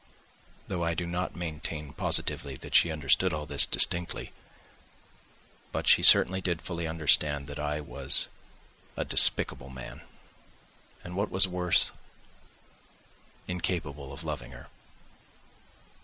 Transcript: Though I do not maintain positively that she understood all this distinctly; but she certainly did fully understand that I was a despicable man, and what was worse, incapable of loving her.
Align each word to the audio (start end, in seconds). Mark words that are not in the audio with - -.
Though 0.67 0.83
I 0.83 0.95
do 0.95 1.05
not 1.05 1.35
maintain 1.35 1.93
positively 1.93 2.55
that 2.55 2.73
she 2.73 2.89
understood 2.89 3.33
all 3.33 3.45
this 3.45 3.67
distinctly; 3.67 4.31
but 5.71 5.85
she 5.87 6.01
certainly 6.01 6.41
did 6.41 6.63
fully 6.63 6.87
understand 6.87 7.45
that 7.45 7.59
I 7.59 7.81
was 7.81 8.27
a 8.97 9.05
despicable 9.05 9.69
man, 9.69 10.01
and 11.03 11.15
what 11.15 11.29
was 11.29 11.47
worse, 11.47 11.91
incapable 13.47 14.11
of 14.11 14.23
loving 14.23 14.53
her. 14.53 14.69